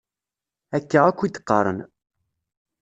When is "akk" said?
1.09-1.19